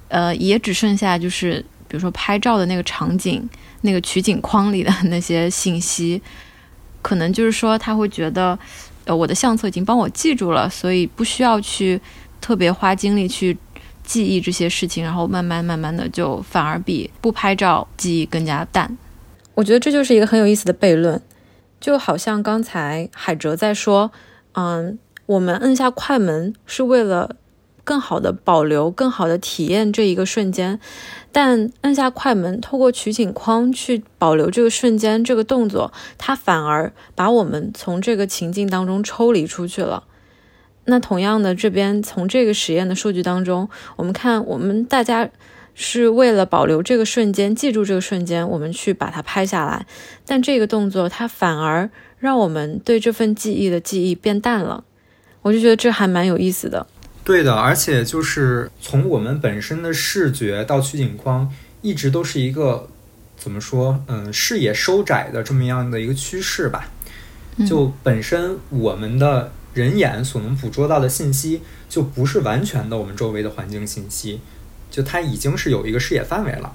[0.09, 3.49] 呃，也只剩下就是比如说拍照的那个场景、
[3.83, 6.21] 那个取景框里的 那些信息，
[7.01, 8.59] 可能就是说他会觉得，
[9.05, 12.01] 呃，我的相册已经帮我记住了，所以不需要去
[12.41, 13.57] 特别花精力去。
[14.05, 18.97] 记忆这些事情，然后慢慢慢慢的就反而比不拍照记忆更加淡。
[19.55, 21.21] 我觉得这就是一个很有意思的悖论，
[21.81, 24.13] 就好像刚才海哲在说，
[24.53, 27.37] 嗯，我们摁下快门是为了
[27.83, 30.81] 更好的保留、更好的体验这一个瞬间，
[31.31, 40.05] 但摁下快门，透过取景框去保留这个瞬间这个动作，它反而把我们从这个情境当中抽离出去了。
[40.87, 45.31] 那同样的，这边从这个实验的数据当中，我们看，我们大家
[45.75, 49.87] 是为了保留这个瞬间，记住这个瞬间，我们去把它拍下来。
[50.27, 54.85] 但这个动作，它反而让我们对这份记忆的记忆变淡了。
[55.41, 56.87] 我就觉得这还蛮有意思的。
[57.25, 62.87] 对的，而且就是从我们本身的视觉到取景框，一直都是一个
[63.39, 66.91] 怎么说，嗯，视野收窄的这么样的一个趋势吧。
[67.67, 69.51] 就本身我们的。
[69.75, 74.41] 人眼所能捕捉到的信息就不是完全的我们周围的环境信息，
[74.91, 76.73] 就它已经是有一个视野范围了。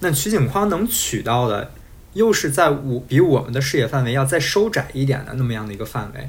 [0.00, 1.72] 那取景框能取到的，
[2.12, 6.28] 又是在我比我们的视野范围要再收窄一点的那么样的一个范围。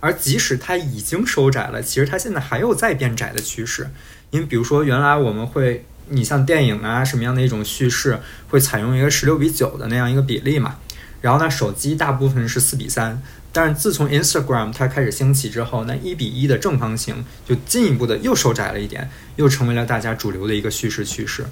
[0.00, 3.88] 而即使它已经收窄了，其实它现在还有再变窄的趋势。
[4.30, 10.76] 因为比如说，原来我们会，你像电影啊什么样的一种叙事，会采用一个十六比九的那样一个比例嘛。
[11.20, 13.20] 然后呢，手机大部分是四比三。
[13.52, 21.44] 但是自从 Instagram 它开始兴起之后，那一比一的正方形就进一步的又收窄了一点，又成为了大家主流的一个叙事趋势。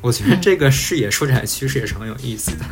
[0.00, 2.64] 我觉得这个视野收窄趋势也是很有意思的。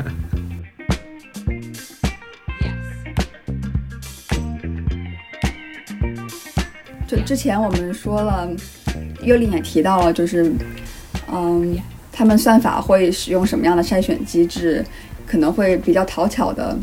[7.06, 8.48] 就之前我们说了，
[9.22, 10.50] 幽灵也提到了，就是
[11.30, 11.78] 嗯，
[12.10, 14.84] 他们算法会使用什么样的筛选机制，
[15.26, 16.76] 可能会比较讨巧的。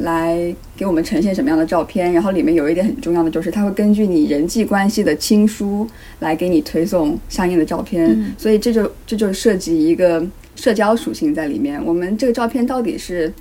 [0.00, 2.12] 来给我们呈现什么样的照片？
[2.12, 5.88] 然后里面有一点很重要的就是，它会根据你人际关系的亲疏
[6.20, 8.34] 来给你推送相应的照片。
[8.36, 11.82] 所以这就这就涉及一个社交属性在里面。
[11.84, 13.32] 我们这个照片到底是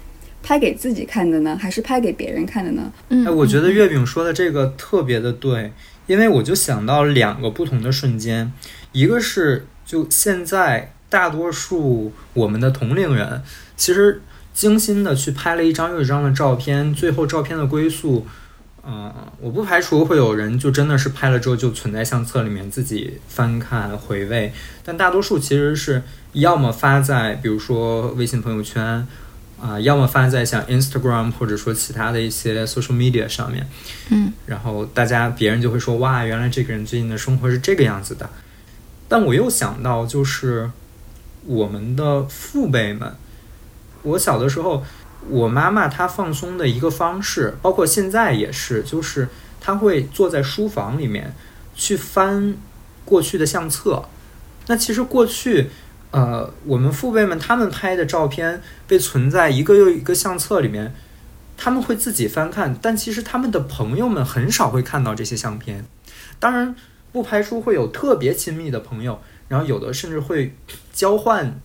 [0.42, 2.92] 拍给自己看的呢，还是拍给别人看的呢？
[3.10, 5.72] 哎，我觉得月饼说的这个特别的对，
[6.08, 8.52] 因为我就想到两个不同的瞬间，
[8.92, 13.42] 一个是就现在大多数我们的同龄人
[13.76, 14.22] 其实。
[14.56, 18.26] 精心的去拍了一张又一张的照片，最后照片的归宿，
[18.84, 24.52] 嗯，我不排除会有人就真的是拍了之后就存在相册里面自己翻看回味，
[24.84, 26.02] 但大多数其实是
[26.34, 29.08] 要么发在比如说微信朋友圈。
[29.58, 33.66] 啊，要么发在像 Instagram 或者说其他的一些 social media 上面，
[34.10, 38.30] 嗯，然后大家别人就会说哇，原来这个人最近的生活是这个样子的。
[39.08, 40.70] 但我又想到，就是
[41.46, 43.16] 我们的父辈们，
[44.06, 44.82] 我小的时候，
[45.28, 49.28] 我妈妈她放松的一个方式，包括现在也是，就是
[49.60, 51.34] 她会坐在书房里面
[51.76, 52.56] 去翻
[53.04, 54.06] 过去的相册。
[54.68, 55.70] 那其实过去。
[56.12, 60.96] 呃，我们父辈们他们拍的照片被存在一个又一个相册里面，
[61.58, 65.84] 他们会自己翻看，但其实他们的朋友们很少会看到这些相片。
[66.40, 66.74] 当然，
[67.12, 70.56] 不排除会有特别亲密的朋友，然后有的甚至会
[70.94, 71.60] 交换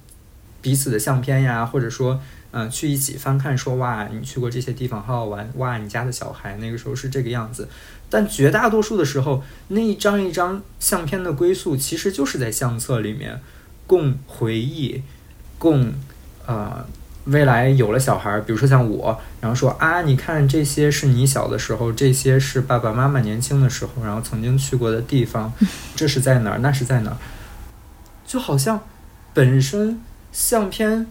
[0.61, 2.21] 彼此的相片呀，或者说，
[2.51, 7.69] 嗯，去一起翻看，说哇，你去过这些地方，好好玩，哇，你家的小孩那个时候是这个样子。
[8.09, 13.41] 但绝大多数的时候，那一张一张相片的归宿其实就是在相册里面。
[13.87, 15.03] 共回忆，
[15.59, 15.93] 共
[16.47, 16.87] 呃，
[17.25, 25.53] 未来有了小孩，比如说像我，然后说啊，你看这些是你小的时候，这些是爸爸妈妈年轻的时候，然后曾经去过的地方，
[25.97, 27.17] 这是在哪儿，那是在哪儿，
[28.25, 28.81] 就好像
[29.35, 30.01] 本身
[30.33, 31.07] 相片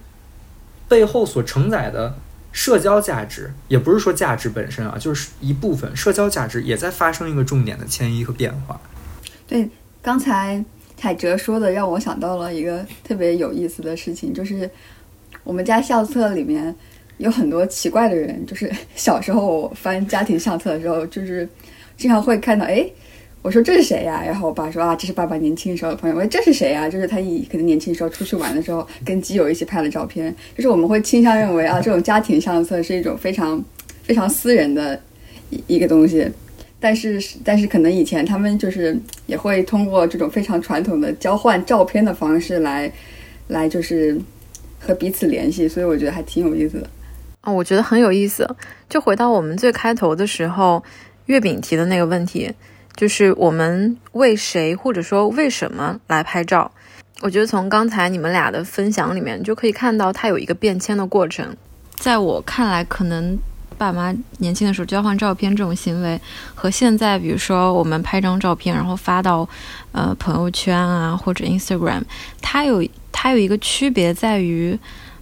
[0.88, 2.17] 背后所承载的
[2.51, 8.79] 社交价值，也不是说价值本身啊，就是一部分社交价值也在发生一个重点的迁移和变化。
[9.47, 9.69] 对，
[10.01, 10.63] 刚才。
[11.01, 14.69] 凯哲说的让我想到了一个特别有意思的事情，就是
[15.45, 16.75] 我们家相册里面
[17.19, 18.45] 有很多奇怪的人。
[18.45, 21.47] 就是小时候我翻家庭相册的时候，就是
[21.95, 22.86] 经常会看到，哎，
[23.41, 24.21] 我说这是谁呀？
[24.25, 26.15] 然后我爸说啊，这是爸爸年轻时候的朋友。
[26.15, 26.89] 我说这是谁呀？
[26.89, 30.34] 就是他一可能年轻时候出去玩的时候 跟基友一起拍的照片。
[30.56, 33.63] 就是我们会倾向认为啊，这种家庭相册是一种非常
[34.04, 34.99] 非常私人的
[35.49, 36.30] 一一个东西。
[36.82, 42.89] 但是，但是可能以前他们就是也会通过这种非常传统的交换照片的方式来，
[43.47, 44.17] 来就是
[44.80, 46.89] 和彼此联系，所以我觉得还挺有意思的。
[47.41, 48.47] 哦，我觉得很有意思。
[48.88, 50.82] 就回到我们最开头的时候，
[51.25, 52.49] 月饼提的那个问题，
[52.99, 56.69] 就是我们为谁或者说为什么来拍照？
[57.21, 61.55] 我觉得从刚才你们俩的分享里面就可以看到，它有一个变迁的过程。
[61.95, 63.39] 在我看来，可能。
[63.77, 66.19] 爸妈年轻的时候交换照片这种行为，
[66.53, 69.47] 和现在比如说我们拍张照片然后发到
[69.93, 72.01] 呃朋友圈啊或者 Instagram，
[72.41, 74.77] 它有它有一个区别在于，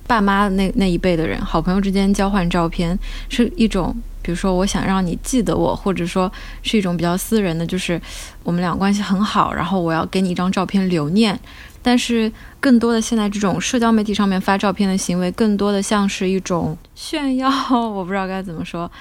[0.07, 2.97] 爸妈那那一辈的人，好朋友之间交换照片
[3.29, 3.95] 是一种，
[4.27, 6.29] 比如说我想让你记得我，或者说
[6.61, 7.99] 是一种比较私人的，就是
[8.43, 11.39] 我们俩关系很好，然后我要给你一张照片留念。
[11.81, 18.91] 但是，更多的现在这种社交媒体上面发照片的行为，更多的像是一种炫耀， 我不知道该怎么说。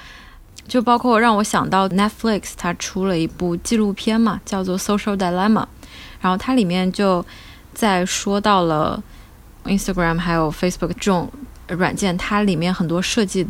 [0.65, 5.63] 就包括让我想到 Netflix，它出了一部纪录片嘛，叫做《Social Dilemma》，
[6.21, 7.25] 然后它里面就
[7.73, 9.03] 在说到了
[9.65, 11.29] Instagram 还有 Facebook 这种
[11.67, 13.45] 软件，它里面很多设计，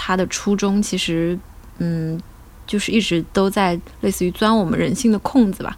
[0.00, 1.36] 他的初衷其实，
[1.78, 2.20] 嗯，
[2.64, 5.76] 就是一直都在类似于钻我们人性的空子吧。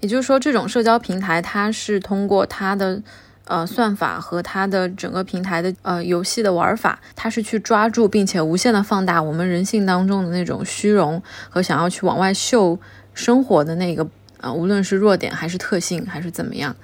[0.00, 3.02] 也就是说，这种社交平台它是通过它的
[3.44, 12.78] 呃算法和它的整个平台的呃游戏的玩法，它是去抓住并且无限的放大我们人性当中的那种虚荣和想要去往外秀
[13.12, 14.08] 生活的那个
[14.40, 16.74] 呃，无论是弱点还是特性还是怎么样，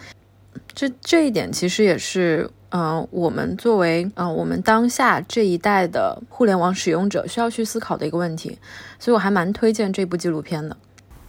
[0.75, 8.59] 这这一点其实也是呃我们作为呃我们当下这一代的互联网使用者需要去思考的一个问题，
[8.99, 10.77] 所以我还蛮推荐这部纪录片的。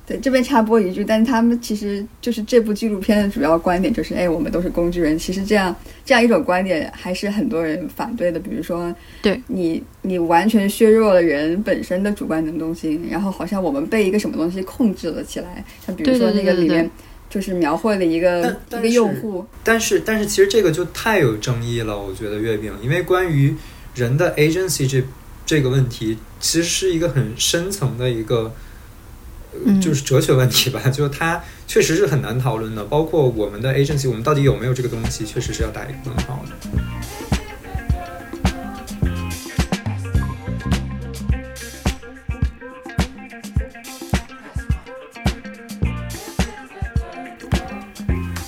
[0.06, 5.20] 对，这边插播一句，但是他们其实就是这部纪录片的主要观点就是，哎，我们都是工具人。
[5.20, 8.40] 其实这样这样一种观点还是很多人反对的。
[8.40, 15.62] 比如说，对你你完全削弱了人本身的主观能动性，然后好像我们被一个什么东西控制了起来。
[15.86, 16.90] 像比如说那个里面
[17.30, 23.56] 就是描绘了一个一个用户，但是但是其实这个就太有争议了，我觉得月饼，因为关于
[23.96, 25.04] 人的 agency 这
[25.46, 28.54] 这个问题，其实是一个很深层的一个。
[29.82, 32.84] 就是哲学问题吧，就是它确实是很难讨论的。
[32.84, 36.80] 包括我们的 agency，我们到底有没有这个东西，确实是要打一个问号的。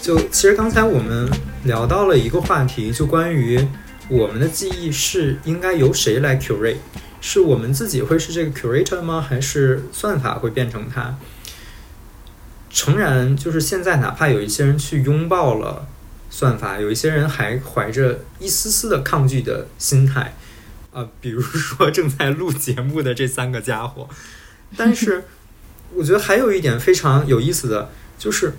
[0.10, 1.30] 就其实刚才我们
[1.66, 3.64] 聊到了一个话题，就关于
[4.08, 6.78] 我们的记忆是应该由谁来 curate。
[7.22, 9.22] 是我们自己会是这个 curator 吗？
[9.22, 11.16] 还是算法会变成它？
[12.72, 15.88] 诚然，就是现在，哪怕有一些人去拥抱了
[16.32, 20.36] 算法，有一些人还怀着一丝丝的抗拒的心态。
[20.92, 24.10] 啊，比如说 正在录节目的这三个家伙。
[24.76, 25.26] 但是，
[25.94, 28.54] 我觉得还有一点非常有意思的就是，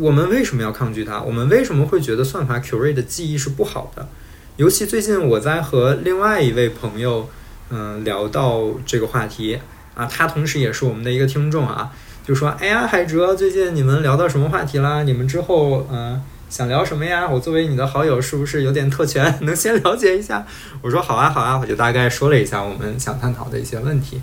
[0.00, 1.20] 我们为什么要抗拒它？
[1.20, 4.08] 我们为什么会觉得算法 curate 的记忆是不好的？
[4.56, 7.28] 尤其最近我在和另外一位朋友，
[7.70, 9.58] 嗯，聊到这个话题
[9.94, 11.90] 啊，他同时也是我们的一个听众啊，
[12.24, 15.02] 就说：“哎呀，海哲，最近你们聊到什么话题啦？
[15.02, 17.26] 你们之后嗯想聊什么呀？
[17.28, 20.46] 我作为你的好友，是不是有点特权， 能先了解一下？”
[20.82, 24.20] 我说：“好啊，好啊。”我就大概说了一下我们想探讨的一些问题。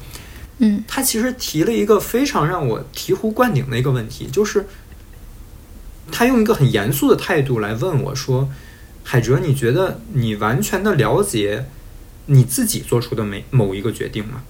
[0.59, 4.65] 嗯，他其实提了一个非常让我醍醐灌顶的一个问题，就是
[6.11, 8.49] 他用一个很严肃的态度来问我说。
[9.01, 11.65] 海哲，你觉得你完全的了解
[12.27, 14.43] 你自己做出的每某一个决定吗？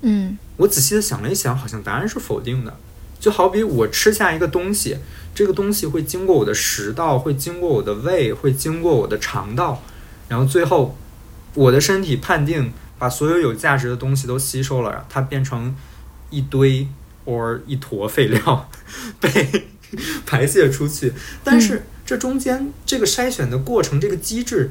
[0.00, 2.76] 嗯，我仔细的想了一想，好像答案是否定的。
[3.20, 4.96] 就好比我吃下一个东西，
[5.32, 9.82] 这个东西会经过我的食道，会经过我的胃，会经过我的肠道，
[10.26, 10.96] 然后最后
[11.54, 15.76] 我的身体判定把所有有价值的东西都吸收了，它变成
[16.30, 16.88] 一堆
[17.24, 18.68] 或一坨废料
[19.20, 19.68] 被
[20.26, 21.12] 排泄出去，
[21.44, 21.84] 但是。
[22.06, 24.70] 这中间这个筛选的过程，这个机制，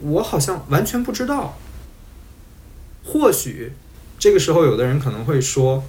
[0.00, 1.58] 我好像完全不知道。
[3.04, 3.72] 或许
[4.18, 5.84] 这个时候，有的人可能会说：“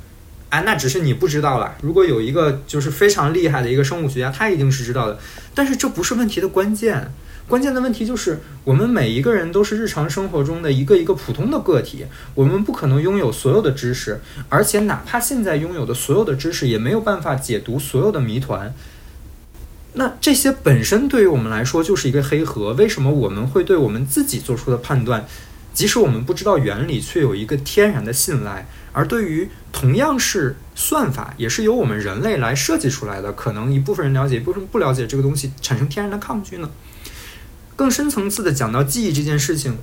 [0.51, 1.77] 哎，那只是你不知道了。
[1.81, 5.17] 如果有一个就是非常厉害的一个生物学家，他一定是知道的。”
[5.55, 7.09] 但是这不是问题的关键，
[7.47, 14.19] 关键的问题就是我们每一个人都是日常生活中的一个一个普通的个体，我们不可能拥有所有的知识，
[14.49, 18.73] 而且哪怕现在拥有的所有的知识，也没有办法解读所有的谜团。
[19.93, 22.73] 那这些本身对于我们来说就是一个黑盒。
[22.73, 25.25] 为什么我们会对我们自己做出的判断，
[25.73, 28.67] 即使我们不知道原理，却有一个天然的信赖？
[28.91, 36.69] 而对于同样是算法，也是由我们人类来设计出来的，可能一部分人了解，一部分不了解这个东西，产生天然的抗拒呢？
[37.77, 39.77] 更深层次的讲到记忆这件事情，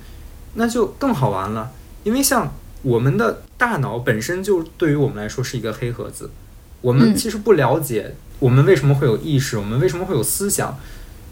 [0.53, 1.71] 那就更好玩了。
[2.03, 6.29] 因为像我们的大脑本身就对于我们来说是一个黑盒子，
[6.81, 8.13] 我们其实不了解。
[8.37, 9.57] 我们为什么会有意识？
[9.57, 10.77] 我们为什么会有思想？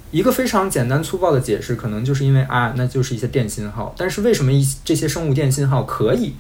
[0.10, 3.94] 一个非常简单粗暴的解释，可能就是因为啊，那就是一些电信号。
[3.98, 6.36] 但是为什么一这些生物电信号可以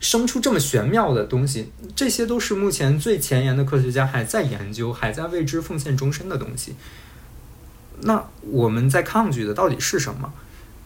[0.00, 1.70] 生出这么玄妙的东西？
[1.94, 6.74] 这些都是目前最前沿的科学家还在研究、还在为之奉献终身的东西。
[8.02, 10.32] 那我们在抗拒的到底是什么？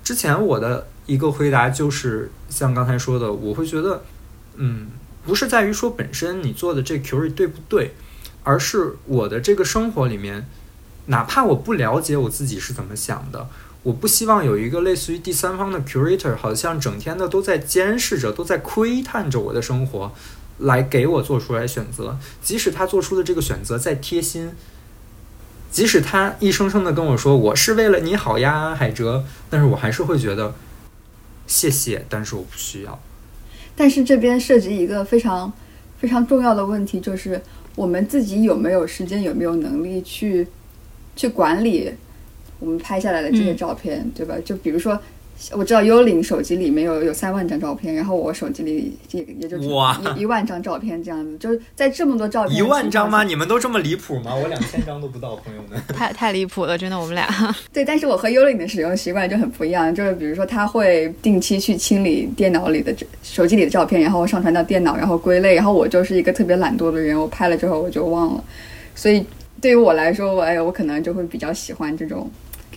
[0.03, 4.03] 之前我的一个回答就是像刚才说的，我会觉得，
[4.57, 4.89] 嗯，
[5.25, 7.95] 不是在于说本身你做的这 query 对不对。
[8.45, 10.47] 而是我的这个生活里面，
[11.07, 13.47] 哪怕我不了解我自己是怎么想的，
[13.83, 20.15] 我不希望有一个类似于第三方的 curator，好像整天的都在监视着、都在窥探着我的生活，
[20.61, 22.17] 来给我做出来选择。
[22.41, 24.53] 即使他做出的这个选择再贴心，
[25.71, 30.55] 即使他一声声的跟我说我是为了你好呀，海哲，但是我还是会觉得
[31.47, 32.99] 谢谢，但是我不需要。
[33.77, 35.53] 但是这边涉及一个非常
[35.99, 37.41] 非常重要的问题，就是。
[37.77, 40.45] 我们自己有没有时间，有没有能力去
[41.15, 41.89] 去管理
[42.59, 44.35] 我们拍下来的这些照片，对吧？
[44.45, 45.01] 就比如说，
[45.53, 53.23] 我知道幽灵手机里面有有三万张照片，然后我手机里也也就哇一万张照片这样子，就是在这么多照片一万张吗？
[53.23, 54.35] 你们都这么离谱吗？
[54.35, 57.29] 我两千张都不到，朋友们， 太太离谱了，真的，我们俩。
[57.73, 68.45] 对，但是我和幽灵的使用习惯就很不一样，就是比如说他会定期去清理电脑里的手机里的照片，然后上传到电脑，然后归类，然后我就是一个特别懒惰的人，我拍了之后我就忘了，
[68.95, 69.25] 所以
[69.61, 72.29] 对于我来说，我哎，我可能就会比较喜欢这种。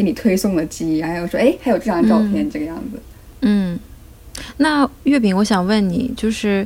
[0.01, 2.99] 给你推送的记忆，还有说，哎，还有这张照片，这个样子。
[3.41, 3.79] 嗯，
[4.57, 6.65] 那月饼，我想问你，就是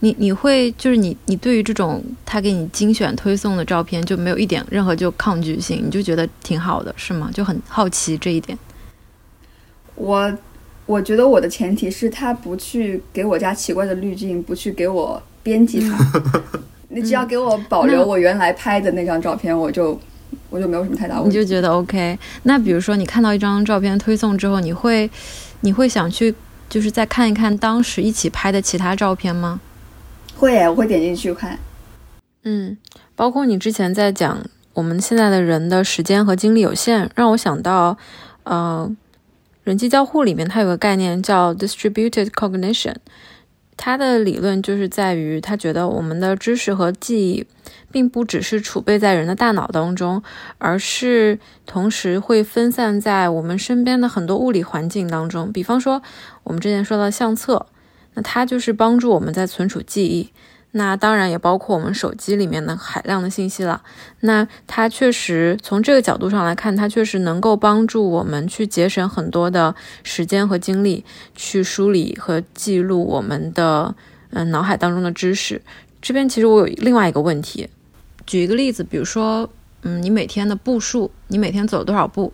[0.00, 7.30] 你你会就是你你对于这种他给你精选推送的照片，就没有一点任何就抗拒性，你就觉得挺好的，是吗？
[7.32, 8.58] 就很好奇这一点。
[9.94, 10.36] 我
[10.84, 15.96] 我觉得我的前提是他不去给我加奇怪的滤镜，不去给我编辑它。
[16.90, 19.96] 你只要给我保留我原来拍的那张照片，我就。
[20.50, 21.36] 我就没有什么太大问题。
[21.36, 22.18] 你就觉得 OK？
[22.44, 25.10] 那比如说你看到一张照片推送之后，你会，
[25.60, 26.34] 你会想去，
[26.68, 29.60] 就是再看一看当时一起拍的其他照片吗？
[30.36, 31.58] 会，我会点进去看。
[32.44, 32.76] 嗯，
[33.14, 34.44] 包括你之前在讲
[34.74, 37.96] 我们现在的人的时间和精力有限，让我想到，
[38.44, 38.90] 呃，
[39.64, 42.94] 人机交互里面它有个概念叫 distributed cognition。
[43.76, 47.46] 他的理论就是在于，他觉得我们的知识和记忆，
[47.92, 50.22] 并不只是储备在人的大脑当中，
[50.58, 55.52] 而是同时会分散在我们身边的很多物理环境当中。
[55.52, 56.02] 比方说，
[56.44, 57.66] 我们之前说到相册，
[58.14, 60.30] 那它就是帮助我们在存储记忆。
[60.78, 63.80] 那当然也包括我们手机里面的海量的信息了。
[64.20, 71.02] 那它确实从这个角度上来看，它确实能够帮助我们去节省很多的时间和精力，
[71.34, 73.94] 去梳理和记录我们的
[74.32, 75.62] 嗯脑海当中的知识。
[76.02, 77.66] 这边其实我有另外一个问题，
[78.26, 79.48] 举一个例子，比如说
[79.80, 82.30] 嗯你每天的步数，你每天走多少步？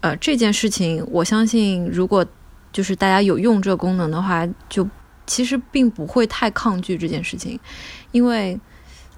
[0.00, 2.26] 呃这件事情，我相信如果
[2.72, 4.84] 就是大家有用这个功能的话，就。
[5.26, 7.58] 其实并不会太抗拒这件事情，
[8.12, 8.58] 因为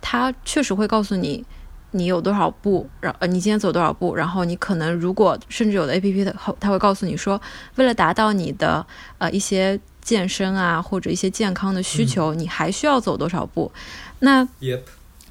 [0.00, 1.44] 它确实会告诉你
[1.92, 7.40] 你有多少步，然呃你今天走多少步，然后你可能如果甚至有的 A P P 它它会告诉你说，
[7.76, 8.84] 为了达到你的
[9.18, 13.70] 呃一些健身啊或者一些健康的需求，你还需要走多少步。
[14.18, 14.46] 那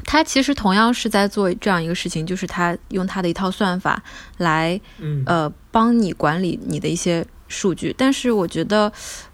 [0.04, 4.02] 它其实同样是在做这样一个事情，就是它用它的一套算法
[4.38, 4.80] 来
[5.26, 8.92] 呃帮你管理你的一些数据，但是我觉得。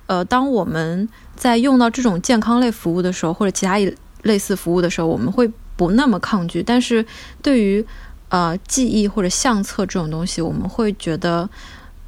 [0.07, 6.63] 呃，当我们在用到这种健康类服务的时候，或者其他一类似服务的时候，我们会不那么抗拒。
[6.63, 7.05] 但是，
[7.41, 7.85] 对于
[8.29, 11.49] 呃记忆或者相册这种东西，我们会觉得，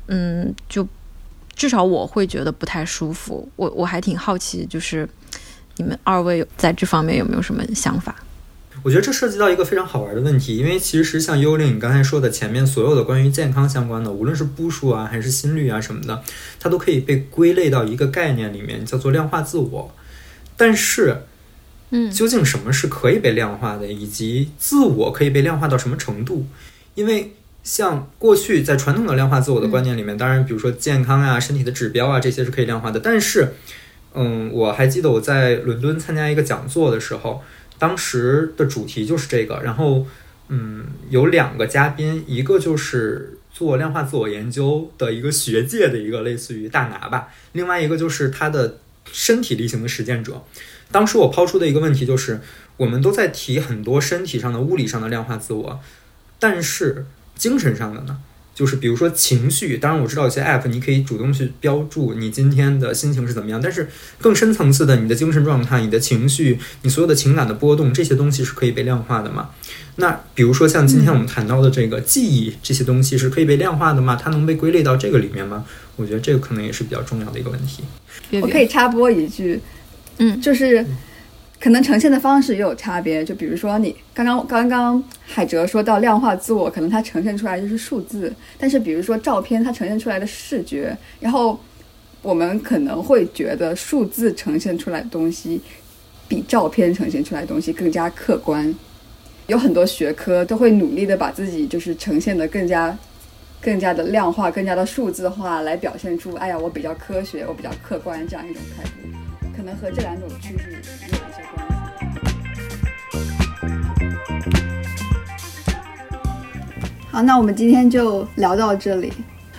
[0.08, 0.88] 嗯，就
[1.56, 3.48] 至少我会觉得不太舒服。
[3.56, 5.08] 我我还挺好奇，就是
[5.78, 8.16] 你们二位在这方面有没有什么想法？
[8.82, 16.24] 我觉得这涉及到一个非常好玩的问题，因为其实像幽灵你刚才说的前面所有的关于健康相关的，无论是步数啊还是心率啊什么的，
[16.60, 19.94] 它都可以被归类到一个概念里面，叫做量化自我。
[20.56, 21.24] 但是，
[21.90, 26.46] 嗯，究竟什么是可以被量化的，以及自我可以被量化到什么程度？
[26.96, 33.00] 因为像过去在传统的量化自我的观念里面，当然比如说健康啊、身体的指标啊这些是可以量化的。
[33.00, 33.54] 但是，
[34.14, 37.44] 嗯，我还记得我在伦敦参加一个讲座的时候。
[37.80, 40.06] 当时的主题就是这个，然后，
[40.50, 48.78] 嗯，有两个嘉宾，一个就是做量化自我研究的一个学界的一个类似于大拿吧，另外一个就是他的
[49.12, 50.44] 身体力行的实践者。
[50.92, 52.42] 当时我抛出的一个问题就是，
[52.78, 55.80] 我们都在提很多身体上的、物理上的量化自我，
[56.38, 57.06] 但是
[57.36, 58.20] 精神上的呢？
[58.60, 63.88] 就是比如说情绪，当然我知道有些 app 你可以主动去标注你今天的心情是怎么样，但是
[64.20, 69.52] 更深层次的，你的精神状态、你的情绪、你所有的情感的波动，这些东西是可以被量化的吗？
[69.96, 74.20] 那比如说像今天我们谈到的这个记忆，这些东西是可以被量化的吗？
[74.22, 75.64] 它能被归类到这个里面吗？
[75.96, 77.86] 我觉得这个可能也是比较重要的一个问题。
[78.42, 79.62] 我可以插播一句，
[80.18, 80.86] 嗯，就是。
[81.60, 91.60] 可能呈现的方式也有差别，就比如说你刚刚刚刚海哲说到量化自我，可能它呈现出来就是数字，但是比如说照片它呈现出来的视觉，然后
[92.22, 95.62] 我们可能会觉得数字呈现出来的东西
[96.30, 98.74] 比照片呈现出来的东西更加客观。
[99.48, 102.98] 有很多学科都会努力的把自己就是呈现的更加
[103.60, 111.19] 更加的量化、更加的数字化，来表现出哎呀我比较科学，我比较客观这样一种态度，可能和这两种趋势
[117.12, 119.12] 好，那我们今天就聊到这里。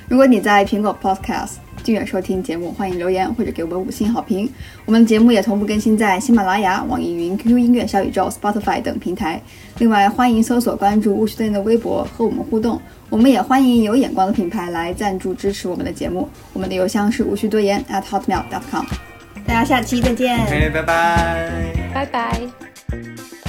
[0.08, 4.48] 如果你在苹果 Podcast 订阅收听节目，欢迎留言或者给我们五星好评。
[4.84, 9.40] 我们的节目也同步更新在喜马拉雅、网易云、QQ 音乐、小宇宙、Spotify 等平台。
[9.78, 12.80] 另外，欢迎搜索关注“务虚多言”的微博和我们互动。
[13.08, 16.28] 我们也欢迎有眼光的品牌来赞助支持我们的节目。
[16.52, 18.84] 我们的邮箱是无需多言 at hotmail.com。
[19.46, 20.38] 大家下期再见。
[20.44, 23.39] OK，拜拜，拜拜。